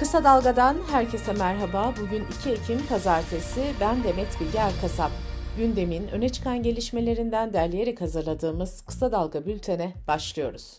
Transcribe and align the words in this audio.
Kısa 0.00 0.24
Dalga'dan 0.24 0.76
herkese 0.90 1.32
merhaba. 1.32 1.94
Bugün 2.00 2.24
2 2.40 2.50
Ekim 2.50 2.86
Pazartesi. 2.86 3.60
Ben 3.80 4.04
Demet 4.04 4.40
Bilge 4.40 4.58
Erkasap. 4.58 5.10
Gündemin 5.56 6.08
öne 6.08 6.28
çıkan 6.28 6.62
gelişmelerinden 6.62 7.52
derleyerek 7.52 8.00
hazırladığımız 8.00 8.80
Kısa 8.86 9.12
Dalga 9.12 9.46
bültene 9.46 9.92
başlıyoruz. 10.08 10.78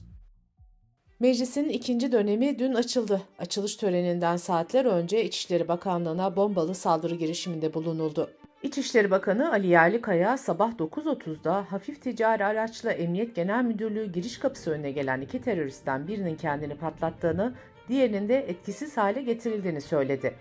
Meclisin 1.20 1.70
ikinci 1.70 2.12
dönemi 2.12 2.60
dün 2.60 2.74
açıldı. 2.74 3.22
Açılış 3.40 3.76
töreninden 3.76 4.38
saatler 4.38 4.86
önce 4.86 5.26
İçişleri 5.26 5.68
Bakanlığı'na 5.68 6.36
bombalı 6.36 6.76
saldırı 6.76 7.16
girişiminde 7.16 7.74
bulunuldu. 7.74 8.30
İçişleri 8.64 9.12
Bakanı 9.12 9.52
Ali 9.52 9.68
Yerlikaya 9.68 10.38
sabah 10.38 10.72
9.30'da 10.72 11.66
hafif 11.70 12.02
ticari 12.02 12.46
araçla 12.46 12.92
Emniyet 12.92 13.36
Genel 13.36 13.64
Müdürlüğü 13.64 14.12
giriş 14.12 14.38
kapısı 14.38 14.72
önüne 14.72 14.92
gelen 14.92 15.22
iki 15.22 15.42
teröristten 15.42 16.08
birinin 16.08 16.36
kendini 16.36 16.76
patlattığını, 16.76 17.54
diğerinin 17.92 18.30
de 18.30 18.38
etkisiz 18.38 18.98
hale 18.98 19.22
getirildiğini 19.22 19.82
söyledi. 19.82 20.34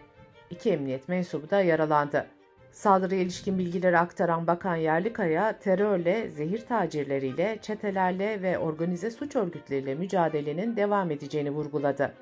İki 0.51 0.71
emniyet 0.71 1.09
mensubu 1.09 1.51
da 1.51 1.61
yaralandı. 1.61 2.27
Saldırıya 2.73 3.21
ilişkin 3.21 3.59
bilgileri 3.59 3.99
aktaran 3.99 4.47
Bakan 4.47 4.77
Yerlikaya, 4.77 5.59
terörle, 5.59 6.29
zehir 6.29 6.67
tacirleriyle, 6.67 7.59
çetelerle 7.63 8.43
ve 8.43 8.59
organize 8.59 9.11
suç 9.11 9.37
örgütleriyle 9.37 9.95
mücadelenin 9.95 10.77
devam 10.77 11.11
edeceğini 11.11 11.51
vurguladı. 11.51 12.15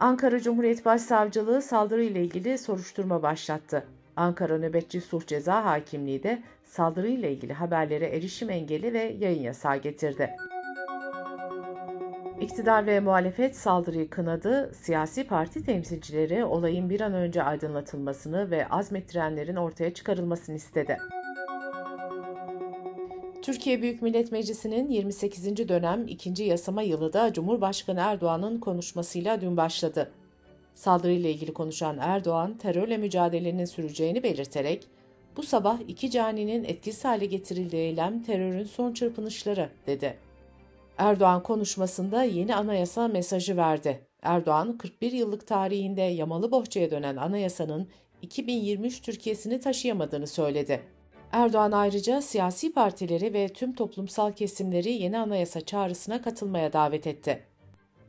Ankara 0.00 0.40
Cumhuriyet 0.40 0.84
Başsavcılığı 0.84 1.62
saldırıyla 1.62 2.20
ilgili 2.20 2.58
soruşturma 2.58 3.22
başlattı. 3.22 3.84
Ankara 4.16 4.58
Nöbetçi 4.58 5.00
Sulh 5.00 5.26
Ceza 5.26 5.64
Hakimliği 5.64 6.22
de 6.22 6.42
saldırıyla 6.64 7.28
ilgili 7.28 7.52
haberlere 7.52 8.06
erişim 8.06 8.50
engeli 8.50 8.92
ve 8.92 9.16
yayın 9.18 9.42
yasağı 9.42 9.76
getirdi. 9.76 10.30
İktidar 12.40 12.86
ve 12.86 13.00
muhalefet 13.00 13.56
saldırıyı 13.56 14.10
kınadı, 14.10 14.72
siyasi 14.74 15.26
parti 15.26 15.64
temsilcileri 15.64 16.44
olayın 16.44 16.90
bir 16.90 17.00
an 17.00 17.14
önce 17.14 17.42
aydınlatılmasını 17.42 18.50
ve 18.50 18.68
azmettirenlerin 18.68 19.56
ortaya 19.56 19.94
çıkarılmasını 19.94 20.56
istedi. 20.56 20.98
Türkiye 23.42 23.82
Büyük 23.82 24.02
Millet 24.02 24.32
Meclisi'nin 24.32 24.90
28. 24.90 25.68
dönem 25.68 26.06
2. 26.08 26.42
yasama 26.42 26.82
yılı 26.82 27.12
da 27.12 27.32
Cumhurbaşkanı 27.32 28.00
Erdoğan'ın 28.00 28.60
konuşmasıyla 28.60 29.40
dün 29.40 29.56
başladı. 29.56 30.12
Saldırıyla 30.74 31.30
ilgili 31.30 31.52
konuşan 31.52 31.98
Erdoğan, 32.00 32.58
terörle 32.58 32.96
mücadelenin 32.96 33.64
süreceğini 33.64 34.22
belirterek, 34.22 34.88
bu 35.36 35.42
sabah 35.42 35.78
iki 35.88 36.10
caninin 36.10 36.64
etkisiz 36.64 37.04
hale 37.04 37.26
getirildiği 37.26 37.82
eylem 37.82 38.22
terörün 38.22 38.64
son 38.64 38.92
çırpınışları 38.92 39.70
dedi. 39.86 40.25
Erdoğan 40.98 41.42
konuşmasında 41.42 42.22
yeni 42.22 42.54
anayasa 42.54 43.08
mesajı 43.08 43.56
verdi. 43.56 44.06
Erdoğan, 44.22 44.78
41 44.78 45.12
yıllık 45.12 45.46
tarihinde 45.46 46.02
yamalı 46.02 46.50
bohçaya 46.50 46.90
dönen 46.90 47.16
anayasanın 47.16 47.88
2023 48.22 49.02
Türkiye'sini 49.02 49.60
taşıyamadığını 49.60 50.26
söyledi. 50.26 50.82
Erdoğan 51.32 51.72
ayrıca 51.72 52.22
siyasi 52.22 52.72
partileri 52.72 53.32
ve 53.32 53.48
tüm 53.48 53.74
toplumsal 53.74 54.32
kesimleri 54.32 54.92
yeni 54.92 55.18
anayasa 55.18 55.60
çağrısına 55.60 56.22
katılmaya 56.22 56.72
davet 56.72 57.06
etti. 57.06 57.42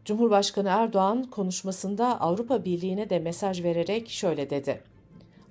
Cumhurbaşkanı 0.05 0.67
Erdoğan 0.69 1.23
konuşmasında 1.23 2.21
Avrupa 2.21 2.65
Birliği'ne 2.65 3.09
de 3.09 3.19
mesaj 3.19 3.63
vererek 3.63 4.09
şöyle 4.09 4.49
dedi. 4.49 4.83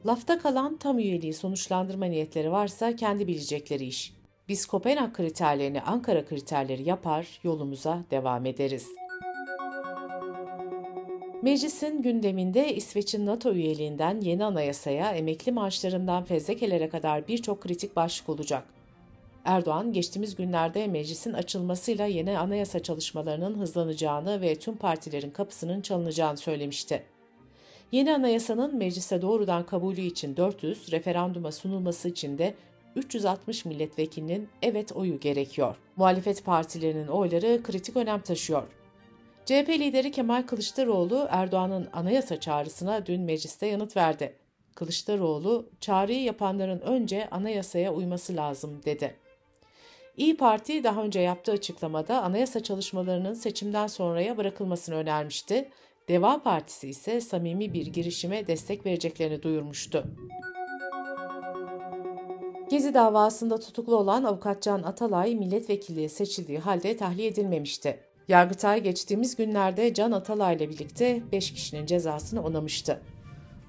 Lafta 0.07 0.39
kalan 0.39 0.77
tam 0.77 0.99
üyeliği 0.99 1.35
sonuçlandırma 1.35 2.07
niyetleri 2.07 2.53
varsa 2.53 2.97
kendi 2.97 3.27
bilecekleri 3.27 3.87
iş. 3.87 4.16
Biz 4.49 4.67
Kopenhag 4.67 5.13
kriterlerini 5.13 5.83
Ankara 5.83 6.25
kriterleri 6.25 6.89
yapar, 6.89 7.41
yolumuza 7.43 8.03
devam 8.11 8.47
ederiz. 8.47 8.87
Meclisin 11.43 12.03
gündeminde 12.03 12.75
İsveç'in 12.75 13.27
NATO 13.27 13.53
üyeliğinden 13.53 14.21
yeni 14.21 14.45
anayasaya, 14.45 15.13
emekli 15.13 15.53
maaşlarından 15.53 16.25
fezlekelere 16.25 16.89
kadar 16.89 17.29
birçok 17.29 17.61
kritik 17.61 17.97
başlık 17.97 18.29
olacak. 18.29 18.65
Erdoğan, 19.45 19.93
geçtiğimiz 19.93 20.37
günlerde 20.37 20.87
meclisin 20.87 21.33
açılmasıyla 21.33 22.07
yeni 22.07 22.39
anayasa 22.39 22.83
çalışmalarının 22.83 23.59
hızlanacağını 23.59 24.41
ve 24.41 24.55
tüm 24.55 24.77
partilerin 24.77 25.31
kapısının 25.31 25.81
çalınacağını 25.81 26.37
söylemişti. 26.37 27.03
Yeni 27.93 28.15
anayasanın 28.15 28.77
meclise 28.77 29.23
doğrudan 29.23 29.67
kabulü 29.67 30.01
için 30.01 30.37
400, 30.37 30.93
referanduma 30.93 31.53
sunulması 31.53 32.09
için 32.09 32.39
de 32.39 32.55
360 32.97 33.65
milletvekilinin 33.65 34.49
evet 34.63 34.93
oyu 34.93 35.21
gerekiyor. 35.21 35.77
Muhalefet 35.97 36.45
partilerinin 36.45 37.07
oyları 37.07 37.63
kritik 37.63 37.97
önem 37.97 38.21
taşıyor. 38.21 38.63
CHP 39.47 39.69
lideri 39.69 40.11
Kemal 40.11 40.43
Kılıçdaroğlu 40.43 41.27
Erdoğan'ın 41.31 41.89
anayasa 41.93 42.41
çağrısına 42.41 43.07
dün 43.07 43.21
mecliste 43.21 43.67
yanıt 43.67 43.97
verdi. 43.97 44.37
Kılıçdaroğlu, 44.75 45.71
çağrıyı 45.81 46.23
yapanların 46.23 46.81
önce 46.81 47.29
anayasaya 47.31 47.95
uyması 47.95 48.37
lazım 48.37 48.81
dedi. 48.85 49.17
İyi 50.17 50.37
Parti 50.37 50.85
daha 50.85 51.03
önce 51.03 51.21
yaptığı 51.21 51.53
açıklamada 51.53 52.23
anayasa 52.23 52.63
çalışmalarının 52.63 53.35
seçimden 53.35 53.87
sonraya 53.87 54.37
bırakılmasını 54.37 54.95
önermişti. 54.95 55.69
Deva 56.09 56.43
Partisi 56.43 56.89
ise 56.89 57.21
samimi 57.21 57.73
bir 57.73 57.87
girişime 57.87 58.47
destek 58.47 58.87
vereceklerini 58.87 59.43
duyurmuştu. 59.43 60.05
Gezi 62.69 62.95
davasında 62.95 63.61
tutuklu 63.61 63.97
olan 63.97 64.25
avukat 64.25 64.63
Can 64.63 64.83
Atalay 64.83 65.35
milletvekilliği 65.35 66.09
seçildiği 66.09 66.59
halde 66.59 66.97
tahliye 66.97 67.29
edilmemişti. 67.29 67.99
Yargıtay 68.29 68.83
geçtiğimiz 68.83 69.37
günlerde 69.37 69.95
Can 69.95 70.13
Atalay 70.13 70.57
ile 70.57 70.69
birlikte 70.69 71.23
5 71.33 71.53
kişinin 71.53 71.87
cezasını 71.87 72.45
onamıştı. 72.45 73.01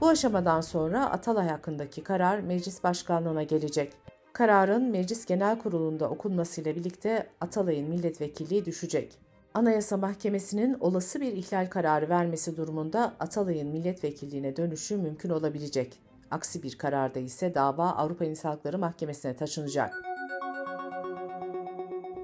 Bu 0.01 0.07
aşamadan 0.07 0.61
sonra 0.61 1.11
Atalay 1.11 1.47
hakkındaki 1.47 2.03
karar 2.03 2.39
meclis 2.39 2.83
başkanlığına 2.83 3.43
gelecek. 3.43 3.93
Kararın 4.33 4.83
Meclis 4.83 5.25
Genel 5.25 5.59
Kurulu'nda 5.59 6.09
okunmasıyla 6.09 6.75
birlikte 6.75 7.27
Atalay'ın 7.41 7.89
milletvekilliği 7.89 8.65
düşecek. 8.65 9.13
Anayasa 9.53 9.97
Mahkemesi'nin 9.97 10.77
olası 10.79 11.21
bir 11.21 11.33
ihlal 11.33 11.69
kararı 11.69 12.09
vermesi 12.09 12.57
durumunda 12.57 13.13
Atalay'ın 13.19 13.67
milletvekilliğine 13.67 14.55
dönüşü 14.55 14.97
mümkün 14.97 15.29
olabilecek. 15.29 16.06
Aksi 16.31 16.63
bir 16.63 16.77
kararda 16.77 17.19
ise 17.19 17.55
dava 17.55 17.89
Avrupa 17.89 18.25
İnsan 18.25 18.49
Hakları 18.49 18.77
Mahkemesi'ne 18.77 19.35
taşınacak. 19.35 19.93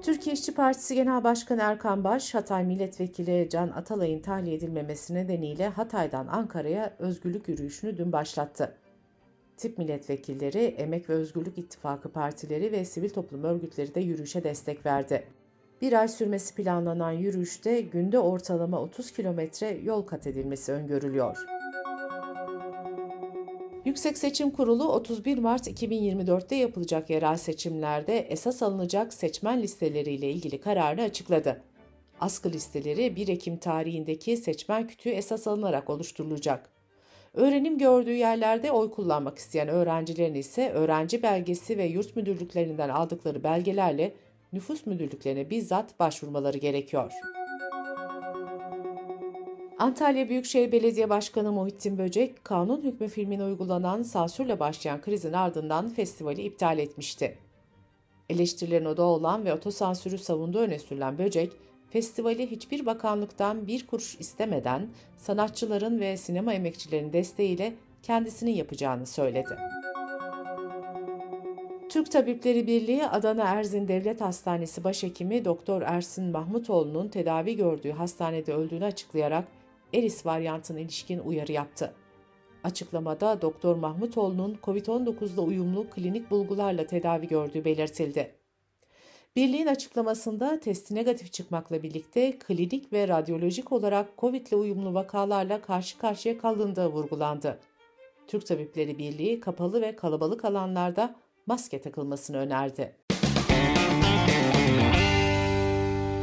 Türkiye 0.02 0.34
İşçi 0.34 0.54
Partisi 0.54 0.94
Genel 0.94 1.24
Başkanı 1.24 1.62
Erkan 1.62 2.04
Baş, 2.04 2.34
Hatay 2.34 2.64
Milletvekili 2.64 3.48
Can 3.50 3.68
Atalay'ın 3.68 4.20
tahliye 4.20 4.56
edilmemesi 4.56 5.14
nedeniyle 5.14 5.68
Hatay'dan 5.68 6.26
Ankara'ya 6.26 6.94
özgürlük 6.98 7.48
yürüyüşünü 7.48 7.96
dün 7.96 8.12
başlattı. 8.12 8.74
Tip 9.56 9.78
milletvekilleri, 9.78 10.58
Emek 10.58 11.10
ve 11.10 11.14
Özgürlük 11.14 11.58
İttifakı 11.58 12.08
partileri 12.08 12.72
ve 12.72 12.84
sivil 12.84 13.10
toplum 13.10 13.44
örgütleri 13.44 13.94
de 13.94 14.00
yürüyüşe 14.00 14.44
destek 14.44 14.86
verdi. 14.86 15.24
Bir 15.82 15.92
ay 15.92 16.08
sürmesi 16.08 16.54
planlanan 16.54 17.12
yürüyüşte 17.12 17.80
günde 17.80 18.18
ortalama 18.18 18.80
30 18.80 19.10
kilometre 19.10 19.78
yol 19.82 20.02
kat 20.02 20.26
edilmesi 20.26 20.72
öngörülüyor. 20.72 21.36
Yüksek 23.84 24.18
Seçim 24.18 24.50
Kurulu 24.50 24.92
31 24.92 25.38
Mart 25.38 25.66
2024'te 25.68 26.56
yapılacak 26.56 27.10
yerel 27.10 27.36
seçimlerde 27.36 28.18
esas 28.18 28.62
alınacak 28.62 29.14
seçmen 29.14 29.62
listeleriyle 29.62 30.30
ilgili 30.30 30.60
kararını 30.60 31.02
açıkladı. 31.02 31.62
Askı 32.20 32.50
listeleri 32.50 33.16
1 33.16 33.28
Ekim 33.28 33.56
tarihindeki 33.56 34.36
seçmen 34.36 34.86
kütüğü 34.86 35.10
esas 35.10 35.46
alınarak 35.46 35.90
oluşturulacak. 35.90 36.70
Öğrenim 37.34 37.78
gördüğü 37.78 38.14
yerlerde 38.14 38.72
oy 38.72 38.90
kullanmak 38.90 39.38
isteyen 39.38 39.68
öğrencilerin 39.68 40.34
ise 40.34 40.70
öğrenci 40.70 41.22
belgesi 41.22 41.78
ve 41.78 41.84
yurt 41.84 42.16
müdürlüklerinden 42.16 42.88
aldıkları 42.88 43.44
belgelerle 43.44 44.14
nüfus 44.52 44.86
müdürlüklerine 44.86 45.50
bizzat 45.50 45.98
başvurmaları 46.00 46.58
gerekiyor. 46.58 47.12
Antalya 49.78 50.28
Büyükşehir 50.28 50.72
Belediye 50.72 51.10
Başkanı 51.10 51.52
Muhittin 51.52 51.98
Böcek, 51.98 52.44
kanun 52.44 52.82
hükmü 52.82 53.08
filmine 53.08 53.44
uygulanan 53.44 54.02
sansürle 54.02 54.60
başlayan 54.60 55.00
krizin 55.00 55.32
ardından 55.32 55.88
festivali 55.88 56.42
iptal 56.42 56.78
etmişti. 56.78 57.38
Eleştirilerin 58.28 58.84
odağı 58.84 59.06
olan 59.06 59.44
ve 59.44 59.54
otosansürü 59.54 60.18
savunduğu 60.18 60.58
öne 60.58 60.78
sürülen 60.78 61.18
Böcek, 61.18 61.52
festivali 61.90 62.50
hiçbir 62.50 62.86
bakanlıktan 62.86 63.66
bir 63.66 63.86
kuruş 63.86 64.16
istemeden 64.20 64.88
sanatçıların 65.16 66.00
ve 66.00 66.16
sinema 66.16 66.54
emekçilerinin 66.54 67.12
desteğiyle 67.12 67.72
kendisinin 68.02 68.52
yapacağını 68.54 69.06
söyledi. 69.06 69.56
Türk 71.88 72.10
Tabipleri 72.10 72.66
Birliği 72.66 73.06
Adana 73.06 73.44
Erzin 73.44 73.88
Devlet 73.88 74.20
Hastanesi 74.20 74.84
Başhekimi 74.84 75.44
Doktor 75.44 75.82
Ersin 75.82 76.24
Mahmutoğlu'nun 76.24 77.08
tedavi 77.08 77.56
gördüğü 77.56 77.92
hastanede 77.92 78.54
öldüğünü 78.54 78.84
açıklayarak 78.84 79.44
Eris 79.94 80.26
varyantına 80.26 80.80
ilişkin 80.80 81.18
uyarı 81.18 81.52
yaptı. 81.52 81.94
Açıklamada 82.64 83.42
Doktor 83.42 83.76
Mahmutoğlu'nun 83.76 84.58
COVID-19'la 84.62 85.42
uyumlu 85.42 85.90
klinik 85.90 86.30
bulgularla 86.30 86.86
tedavi 86.86 87.28
gördüğü 87.28 87.64
belirtildi. 87.64 88.34
Birliğin 89.36 89.66
açıklamasında 89.66 90.60
testi 90.60 90.94
negatif 90.94 91.32
çıkmakla 91.32 91.82
birlikte 91.82 92.38
klinik 92.38 92.92
ve 92.92 93.08
radyolojik 93.08 93.72
olarak 93.72 94.18
COVID 94.18 94.46
ile 94.46 94.56
uyumlu 94.56 94.94
vakalarla 94.94 95.62
karşı 95.62 95.98
karşıya 95.98 96.38
kalındığı 96.38 96.86
vurgulandı. 96.86 97.60
Türk 98.26 98.46
Tabipleri 98.46 98.98
Birliği 98.98 99.40
kapalı 99.40 99.82
ve 99.82 99.96
kalabalık 99.96 100.44
alanlarda 100.44 101.14
maske 101.46 101.80
takılmasını 101.80 102.36
önerdi. 102.36 102.96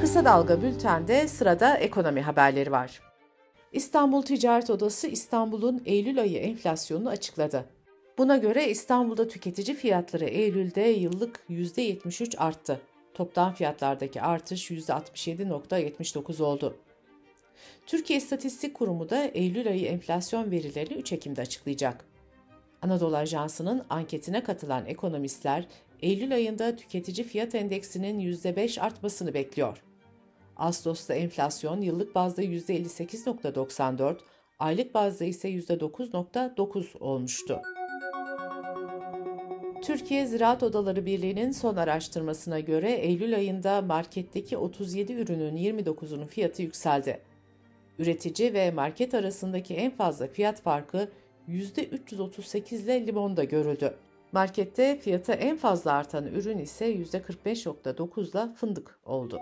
Kısa 0.02 0.26
Dalga 0.26 0.62
Bülten'de 0.62 1.28
sırada 1.28 1.78
ekonomi 1.78 2.22
haberleri 2.22 2.72
var. 2.72 3.11
İstanbul 3.72 4.22
Ticaret 4.22 4.70
Odası 4.70 5.08
İstanbul'un 5.08 5.82
Eylül 5.86 6.22
ayı 6.22 6.38
enflasyonunu 6.38 7.10
açıkladı. 7.10 7.66
Buna 8.18 8.38
göre 8.38 8.70
İstanbul'da 8.70 9.28
tüketici 9.28 9.78
fiyatları 9.78 10.26
Eylül'de 10.26 10.82
yıllık 10.82 11.44
%73 11.50 12.38
arttı. 12.38 12.82
Toptan 13.14 13.54
fiyatlardaki 13.54 14.22
artış 14.22 14.72
%67.79 14.72 16.44
oldu. 16.44 16.78
Türkiye 17.88 18.20
İstatistik 18.20 18.74
Kurumu 18.74 19.10
da 19.10 19.24
Eylül 19.24 19.68
ayı 19.68 19.86
enflasyon 19.86 20.52
verilerini 20.52 20.94
3 20.94 21.14
Ekim'de 21.14 21.42
açıklayacak. 21.42 22.06
Anadolu 22.82 23.18
Ajansı'nın 23.18 23.84
anketine 23.90 24.44
katılan 24.44 24.86
ekonomistler 24.86 25.68
Eylül 26.02 26.34
ayında 26.34 26.76
tüketici 26.76 27.28
fiyat 27.28 27.56
endeksinin 27.56 28.20
%5 28.20 28.82
artmasını 28.82 29.34
bekliyor. 29.34 29.84
Ağustos'ta 30.62 31.14
enflasyon 31.14 31.82
yıllık 31.82 32.16
bazda 32.16 32.44
%58.94, 32.44 34.18
aylık 34.60 34.94
bazda 34.94 35.26
ise 35.26 35.50
%9.9 35.50 36.98
olmuştu. 37.00 37.62
Türkiye 39.84 40.26
Ziraat 40.26 40.64
Odaları 40.64 41.06
Birliği'nin 41.06 41.52
son 41.52 41.76
araştırmasına 41.76 42.60
göre 42.60 42.92
Eylül 42.92 43.36
ayında 43.36 43.82
marketteki 43.82 44.58
37 44.58 45.14
ürünün 45.14 45.58
29'unun 45.58 46.28
fiyatı 46.28 46.62
yükseldi. 46.62 47.22
Üretici 48.00 48.54
ve 48.54 48.72
market 48.72 49.14
arasındaki 49.14 49.76
en 49.76 49.92
fazla 49.92 50.28
fiyat 50.28 50.62
farkı 50.62 51.10
%338 51.50 52.76
ile 52.76 53.08
limonda 53.08 53.44
görüldü. 53.44 53.96
Markette 54.32 55.00
fiyatı 55.00 55.32
en 55.32 55.58
fazla 55.58 55.92
artan 55.92 56.28
ürün 56.28 56.58
ise 56.58 56.96
%45.9 56.96 58.32
ile 58.32 58.54
fındık 58.54 59.00
oldu. 59.06 59.40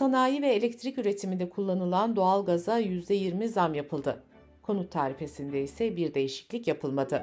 Sanayi 0.00 0.42
ve 0.42 0.48
elektrik 0.48 0.98
üretiminde 0.98 1.48
kullanılan 1.48 2.16
doğalgaza 2.16 2.80
%20 2.80 3.48
zam 3.48 3.74
yapıldı. 3.74 4.22
Konut 4.62 4.90
tarifesinde 4.90 5.62
ise 5.62 5.96
bir 5.96 6.14
değişiklik 6.14 6.68
yapılmadı. 6.68 7.22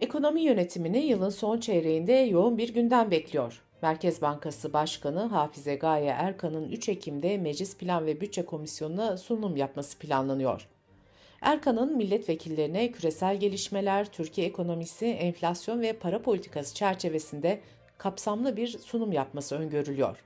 Ekonomi 0.00 0.40
yönetimini 0.40 0.98
yılın 0.98 1.28
son 1.28 1.60
çeyreğinde 1.60 2.12
yoğun 2.12 2.58
bir 2.58 2.74
gündem 2.74 3.10
bekliyor. 3.10 3.62
Merkez 3.82 4.22
Bankası 4.22 4.72
Başkanı 4.72 5.20
Hafize 5.20 5.74
Gaye 5.74 6.10
Erkan'ın 6.18 6.68
3 6.68 6.88
Ekim'de 6.88 7.38
Meclis 7.38 7.76
Plan 7.76 8.06
ve 8.06 8.20
Bütçe 8.20 8.44
Komisyonu'na 8.44 9.16
sunum 9.16 9.56
yapması 9.56 9.98
planlanıyor. 9.98 10.68
Erkan'ın 11.40 11.96
milletvekillerine 11.96 12.90
küresel 12.92 13.40
gelişmeler, 13.40 14.12
Türkiye 14.12 14.46
ekonomisi, 14.46 15.06
enflasyon 15.06 15.80
ve 15.80 15.92
para 15.92 16.22
politikası 16.22 16.74
çerçevesinde 16.74 17.60
kapsamlı 17.98 18.56
bir 18.56 18.68
sunum 18.68 19.12
yapması 19.12 19.56
öngörülüyor. 19.56 20.24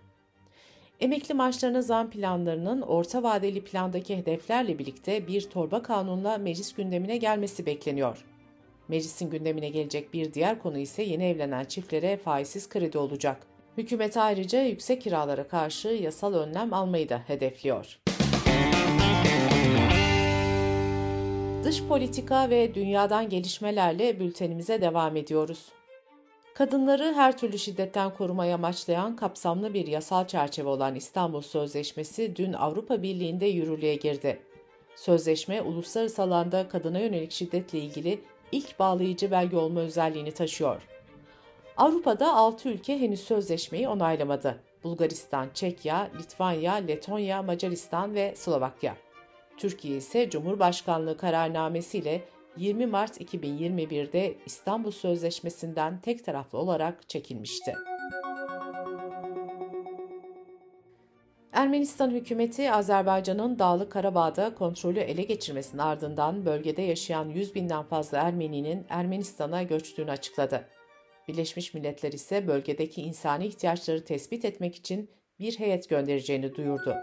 Emekli 1.00 1.34
maaşlarına 1.34 1.82
zam 1.82 2.10
planlarının 2.10 2.82
orta 2.82 3.22
vadeli 3.22 3.64
plandaki 3.64 4.16
hedeflerle 4.16 4.78
birlikte 4.78 5.26
bir 5.26 5.50
torba 5.50 5.82
kanunla 5.82 6.38
meclis 6.38 6.74
gündemine 6.74 7.16
gelmesi 7.16 7.66
bekleniyor. 7.66 8.24
Meclisin 8.88 9.30
gündemine 9.30 9.68
gelecek 9.68 10.14
bir 10.14 10.34
diğer 10.34 10.58
konu 10.58 10.78
ise 10.78 11.02
yeni 11.02 11.24
evlenen 11.24 11.64
çiftlere 11.64 12.16
faizsiz 12.16 12.68
kredi 12.68 12.98
olacak. 12.98 13.46
Hükümet 13.78 14.16
ayrıca 14.16 14.62
yüksek 14.62 15.02
kiralara 15.02 15.48
karşı 15.48 15.88
yasal 15.88 16.34
önlem 16.34 16.74
almayı 16.74 17.08
da 17.08 17.22
hedefliyor. 17.26 18.00
Dış 21.64 21.84
politika 21.84 22.50
ve 22.50 22.74
dünyadan 22.74 23.28
gelişmelerle 23.28 24.20
bültenimize 24.20 24.80
devam 24.80 25.16
ediyoruz. 25.16 25.68
Kadınları 26.54 27.12
her 27.14 27.38
türlü 27.38 27.58
şiddetten 27.58 28.14
korumaya 28.14 28.54
amaçlayan 28.54 29.16
kapsamlı 29.16 29.74
bir 29.74 29.86
yasal 29.86 30.26
çerçeve 30.26 30.68
olan 30.68 30.94
İstanbul 30.94 31.40
Sözleşmesi 31.40 32.36
dün 32.36 32.52
Avrupa 32.52 33.02
Birliği'nde 33.02 33.46
yürürlüğe 33.46 33.94
girdi. 33.94 34.40
Sözleşme 34.96 35.62
uluslararası 35.62 36.22
alanda 36.22 36.68
kadına 36.68 36.98
yönelik 36.98 37.32
şiddetle 37.32 37.78
ilgili 37.78 38.20
ilk 38.52 38.78
bağlayıcı 38.78 39.30
belge 39.30 39.56
olma 39.56 39.80
özelliğini 39.80 40.32
taşıyor. 40.32 40.82
Avrupa'da 41.76 42.34
6 42.34 42.68
ülke 42.68 43.00
henüz 43.00 43.20
sözleşmeyi 43.20 43.88
onaylamadı. 43.88 44.60
Bulgaristan, 44.84 45.48
Çekya, 45.54 46.10
Litvanya, 46.18 46.74
Letonya, 46.74 47.42
Macaristan 47.42 48.14
ve 48.14 48.34
Slovakya. 48.36 48.96
Türkiye 49.56 49.96
ise 49.96 50.30
Cumhurbaşkanlığı 50.30 51.16
kararnamesiyle 51.16 52.22
20 52.60 52.86
Mart 52.86 53.20
2021'de 53.20 54.34
İstanbul 54.46 54.90
Sözleşmesi'nden 54.90 56.00
tek 56.00 56.24
taraflı 56.24 56.58
olarak 56.58 57.08
çekilmişti. 57.08 57.74
Ermenistan 61.52 62.10
hükümeti 62.10 62.72
Azerbaycan'ın 62.72 63.58
Dağlık 63.58 63.92
Karabağ'da 63.92 64.54
kontrolü 64.54 64.98
ele 64.98 65.22
geçirmesinin 65.22 65.82
ardından 65.82 66.46
bölgede 66.46 66.82
yaşayan 66.82 67.28
100 67.28 67.54
binden 67.54 67.82
fazla 67.82 68.18
Ermeni'nin 68.18 68.86
Ermenistan'a 68.88 69.62
göçtüğünü 69.62 70.10
açıkladı. 70.10 70.68
Birleşmiş 71.28 71.74
Milletler 71.74 72.12
ise 72.12 72.46
bölgedeki 72.46 73.02
insani 73.02 73.46
ihtiyaçları 73.46 74.04
tespit 74.04 74.44
etmek 74.44 74.74
için 74.74 75.10
bir 75.38 75.58
heyet 75.58 75.88
göndereceğini 75.88 76.54
duyurdu. 76.54 76.94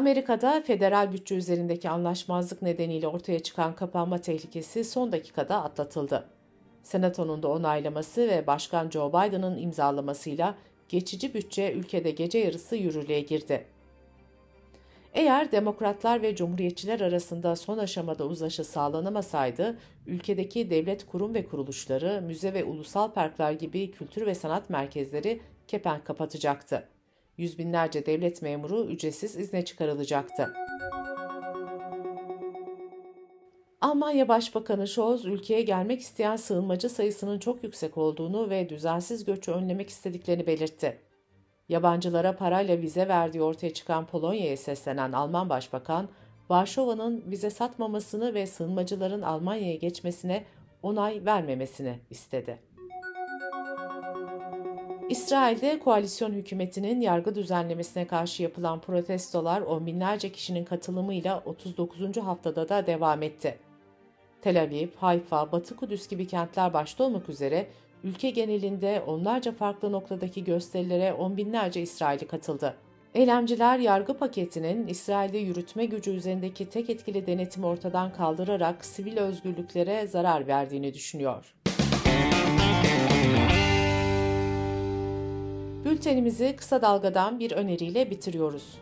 Amerika'da 0.00 0.62
federal 0.66 1.12
bütçe 1.12 1.34
üzerindeki 1.34 1.90
anlaşmazlık 1.90 2.62
nedeniyle 2.62 3.08
ortaya 3.08 3.38
çıkan 3.38 3.74
kapanma 3.74 4.18
tehlikesi 4.18 4.84
son 4.84 5.12
dakikada 5.12 5.62
atlatıldı. 5.62 6.28
Senatonun 6.82 7.42
da 7.42 7.48
onaylaması 7.48 8.28
ve 8.28 8.46
Başkan 8.46 8.90
Joe 8.90 9.08
Biden'ın 9.08 9.58
imzalamasıyla 9.58 10.54
geçici 10.88 11.34
bütçe 11.34 11.72
ülkede 11.72 12.10
gece 12.10 12.38
yarısı 12.38 12.76
yürürlüğe 12.76 13.20
girdi. 13.20 13.66
Eğer 15.14 15.52
demokratlar 15.52 16.22
ve 16.22 16.36
cumhuriyetçiler 16.36 17.00
arasında 17.00 17.56
son 17.56 17.78
aşamada 17.78 18.24
uzlaşı 18.24 18.64
sağlanamasaydı, 18.64 19.78
ülkedeki 20.06 20.70
devlet 20.70 21.06
kurum 21.06 21.34
ve 21.34 21.44
kuruluşları, 21.44 22.22
müze 22.22 22.54
ve 22.54 22.64
ulusal 22.64 23.12
parklar 23.12 23.52
gibi 23.52 23.90
kültür 23.90 24.26
ve 24.26 24.34
sanat 24.34 24.70
merkezleri 24.70 25.40
kepenk 25.68 26.04
kapatacaktı. 26.04 26.88
Yüz 27.40 27.58
binlerce 27.58 28.06
devlet 28.06 28.42
memuru 28.42 28.84
ücretsiz 28.84 29.36
izne 29.36 29.64
çıkarılacaktı. 29.64 30.54
Almanya 33.80 34.28
Başbakanı 34.28 34.88
Scholz, 34.88 35.24
ülkeye 35.24 35.62
gelmek 35.62 36.00
isteyen 36.00 36.36
sığınmacı 36.36 36.88
sayısının 36.88 37.38
çok 37.38 37.62
yüksek 37.64 37.98
olduğunu 37.98 38.50
ve 38.50 38.68
düzensiz 38.68 39.24
göçü 39.24 39.52
önlemek 39.52 39.90
istediklerini 39.90 40.46
belirtti. 40.46 40.98
Yabancılara 41.68 42.36
parayla 42.36 42.78
vize 42.78 43.08
verdiği 43.08 43.42
ortaya 43.42 43.74
çıkan 43.74 44.06
Polonya'ya 44.06 44.56
seslenen 44.56 45.12
Alman 45.12 45.48
Başbakan, 45.48 46.08
Varşova'nın 46.50 47.24
vize 47.26 47.50
satmamasını 47.50 48.34
ve 48.34 48.46
sığınmacıların 48.46 49.22
Almanya'ya 49.22 49.76
geçmesine 49.76 50.44
onay 50.82 51.24
vermemesini 51.24 51.98
istedi. 52.10 52.58
İsrail'de 55.10 55.78
koalisyon 55.78 56.32
hükümetinin 56.32 57.00
yargı 57.00 57.34
düzenlemesine 57.34 58.06
karşı 58.06 58.42
yapılan 58.42 58.80
protestolar 58.80 59.60
on 59.60 59.86
binlerce 59.86 60.32
kişinin 60.32 60.64
katılımıyla 60.64 61.42
39. 61.44 62.16
haftada 62.16 62.68
da 62.68 62.86
devam 62.86 63.22
etti. 63.22 63.58
Tel 64.42 64.62
Aviv, 64.62 64.88
Hayfa, 64.96 65.52
Batı 65.52 65.76
Kudüs 65.76 66.08
gibi 66.08 66.26
kentler 66.26 66.72
başta 66.72 67.04
olmak 67.04 67.28
üzere 67.28 67.66
ülke 68.04 68.30
genelinde 68.30 69.02
onlarca 69.06 69.52
farklı 69.52 69.92
noktadaki 69.92 70.44
gösterilere 70.44 71.12
on 71.12 71.36
binlerce 71.36 71.80
İsrailli 71.80 72.26
katıldı. 72.26 72.74
Eylemciler 73.14 73.78
yargı 73.78 74.14
paketinin 74.14 74.86
İsrail'de 74.86 75.38
yürütme 75.38 75.84
gücü 75.84 76.10
üzerindeki 76.10 76.68
tek 76.68 76.90
etkili 76.90 77.26
denetimi 77.26 77.66
ortadan 77.66 78.12
kaldırarak 78.12 78.84
sivil 78.84 79.16
özgürlüklere 79.16 80.06
zarar 80.06 80.46
verdiğini 80.46 80.94
düşünüyor. 80.94 81.54
Bültenimizi 85.84 86.56
kısa 86.56 86.82
dalgadan 86.82 87.40
bir 87.40 87.52
öneriyle 87.52 88.10
bitiriyoruz. 88.10 88.78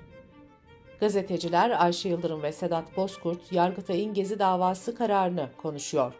Gazeteciler 1.00 1.84
Ayşe 1.84 2.08
Yıldırım 2.08 2.42
ve 2.42 2.52
Sedat 2.52 2.96
Bozkurt 2.96 3.52
Yargıtay'ın 3.52 4.14
Gezi 4.14 4.38
davası 4.38 4.94
kararını 4.94 5.48
konuşuyor. 5.62 6.12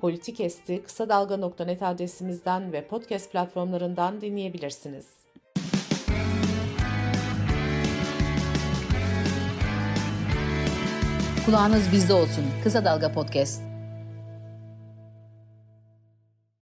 Politik 0.00 0.40
Esti 0.40 0.82
kısa 0.82 1.08
dalga.net 1.08 1.82
adresimizden 1.82 2.72
ve 2.72 2.86
podcast 2.86 3.32
platformlarından 3.32 4.20
dinleyebilirsiniz. 4.20 5.06
Kulağınız 11.46 11.92
bizde 11.92 12.14
olsun. 12.14 12.44
Kısa 12.64 12.84
Dalga 12.84 13.12
Podcast. 13.12 13.69